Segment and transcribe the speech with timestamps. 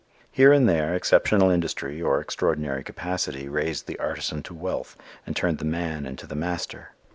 [0.31, 5.59] Here and there exceptional industry or extraordinary capacity raised the artisan to wealth and turned
[5.59, 6.93] the "man" into the "master."